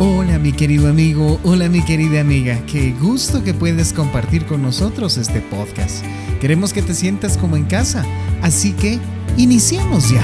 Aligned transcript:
Hola 0.00 0.40
mi 0.40 0.50
querido 0.52 0.88
amigo, 0.88 1.38
hola 1.44 1.68
mi 1.68 1.80
querida 1.84 2.20
amiga, 2.20 2.60
qué 2.66 2.92
gusto 3.00 3.44
que 3.44 3.54
puedes 3.54 3.92
compartir 3.92 4.44
con 4.44 4.60
nosotros 4.60 5.16
este 5.18 5.40
podcast. 5.40 6.04
Queremos 6.40 6.72
que 6.72 6.82
te 6.82 6.94
sientas 6.94 7.38
como 7.38 7.56
en 7.56 7.64
casa, 7.64 8.04
así 8.42 8.72
que 8.72 8.98
iniciemos 9.36 10.10
ya. 10.10 10.20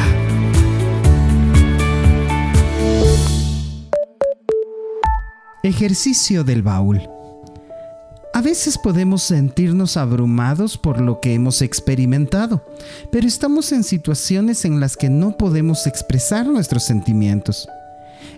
Ejercicio 5.62 6.42
del 6.42 6.62
baúl. 6.62 7.08
A 8.34 8.42
veces 8.42 8.76
podemos 8.76 9.22
sentirnos 9.22 9.96
abrumados 9.96 10.78
por 10.78 11.00
lo 11.00 11.21
que 11.21 11.32
hemos 11.32 11.62
experimentado, 11.62 12.66
pero 13.12 13.28
estamos 13.28 13.71
en 13.71 13.84
situaciones 13.84 14.64
en 14.64 14.80
las 14.80 14.96
que 14.96 15.10
no 15.10 15.37
podemos 15.37 15.87
expresar 15.87 16.46
nuestros 16.46 16.82
sentimientos. 16.82 17.68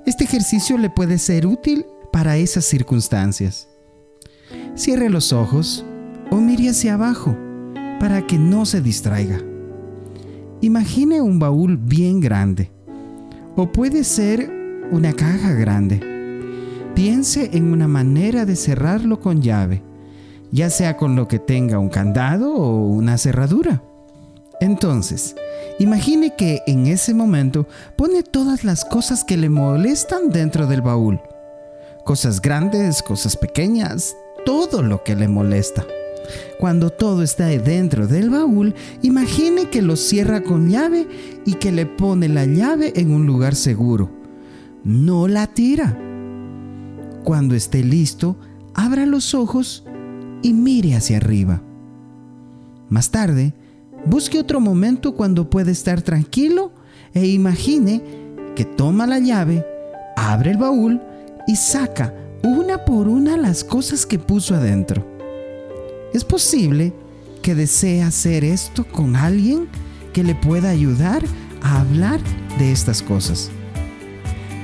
Este 0.05 0.25
ejercicio 0.25 0.79
le 0.79 0.91
puede 0.91 1.17
ser 1.17 1.47
útil 1.47 1.87
para 2.13 2.37
esas 2.37 2.65
circunstancias. 2.65 3.69
Cierre 4.75 5.09
los 5.09 5.33
ojos 5.33 5.85
o 6.31 6.37
mire 6.37 6.71
hacia 6.71 6.95
abajo 6.95 7.37
para 8.01 8.27
que 8.27 8.37
no 8.37 8.67
se 8.67 8.81
distraiga. 8.81 9.39
Imagine 10.61 11.21
un 11.21 11.39
baúl 11.39 11.77
bien 11.77 12.19
grande 12.19 12.71
o 13.55 13.71
puede 13.71 14.03
ser 14.03 14.51
una 14.91 15.13
caja 15.13 15.53
grande. 15.53 16.01
Piense 16.97 17.51
en 17.53 17.73
una 17.73 17.87
manera 17.87 18.45
de 18.45 18.57
cerrarlo 18.57 19.21
con 19.21 19.41
llave, 19.41 19.83
ya 20.51 20.69
sea 20.69 20.97
con 20.97 21.15
lo 21.15 21.29
que 21.29 21.39
tenga 21.39 21.79
un 21.79 21.89
candado 21.89 22.53
o 22.53 22.89
una 22.89 23.19
cerradura. 23.19 23.85
Entonces, 24.61 25.37
imagine 25.79 26.35
que 26.37 26.63
en 26.67 26.87
ese 26.87 27.15
momento 27.15 27.67
pone 27.97 28.23
todas 28.23 28.65
las 28.65 28.85
cosas 28.85 29.25
que 29.25 29.37
le 29.37 29.49
molestan 29.49 30.31
dentro 30.31 30.67
del 30.67 30.83
baúl. 30.83 31.21
Cosas 32.05 32.41
grandes, 32.41 33.03
cosas 33.03 33.37
pequeñas, 33.37 34.17
todo 34.45 34.83
lo 34.83 35.05
que 35.05 35.15
le 35.15 35.29
molesta. 35.29 35.85
Cuando 36.59 36.91
todo 36.91 37.23
está 37.23 37.47
dentro 37.47 38.07
del 38.07 38.31
baúl, 38.31 38.75
imagine 39.03 39.69
que 39.69 39.83
lo 39.83 39.97
cierra 39.97 40.43
con 40.43 40.69
llave 40.69 41.09
y 41.45 41.55
que 41.55 41.73
le 41.73 41.87
pone 41.87 42.29
la 42.29 42.45
llave 42.45 42.93
en 42.97 43.13
un 43.13 43.27
lugar 43.27 43.55
seguro. 43.55 44.11
No 44.85 45.29
la 45.29 45.47
tira. 45.47 45.99
Cuando 47.25 47.55
esté 47.55 47.83
listo, 47.85 48.37
abra 48.75 49.07
los 49.07 49.35
ojos 49.35 49.85
y 50.43 50.53
mire 50.53 50.95
hacia 50.95 51.19
arriba. 51.19 51.63
Más 52.89 53.11
tarde, 53.11 53.55
Busque 54.05 54.41
otro 54.41 54.61
momento 54.61 55.15
cuando 55.15 55.49
puede 55.49 55.73
estar 55.73 56.03
tranquilo 56.03 56.73
e 57.15 57.27
imagine 57.27 58.03
que 58.57 58.65
toma 58.65 59.07
la 59.07 59.19
llave, 59.19 59.65
abre 60.17 60.51
el 60.51 60.57
baúl 60.57 61.01
y 61.47 61.57
saca 61.57 62.15
una 62.43 62.85
por 62.85 63.07
una 63.07 63.37
las 63.37 63.63
cosas 63.63 64.05
que 64.05 64.19
puso 64.19 64.55
adentro. 64.55 65.07
Es 66.13 66.25
posible 66.25 66.93
que 67.43 67.55
desee 67.55 68.03
hacer 68.03 68.45
esto 68.45 68.85
con 68.85 69.17
alguien 69.17 69.69
que 70.13 70.25
le 70.25 70.35
pueda 70.35 70.71
ayudar 70.71 71.23
a 71.63 71.81
hablar 71.81 72.21
de 72.59 72.73
estas 72.73 73.03
cosas. 73.03 73.51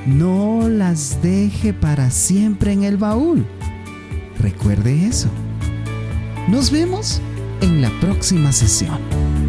No 0.06 0.68
las 0.68 1.22
deje 1.22 1.72
para 1.72 2.10
siempre 2.10 2.72
en 2.72 2.82
el 2.82 2.96
baúl. 2.96 3.46
Recuerde 4.40 5.06
eso. 5.06 5.28
Nos 6.48 6.70
vemos 6.70 7.20
en 7.60 7.82
la 7.82 7.90
próxima 8.00 8.52
sesión. 8.52 9.47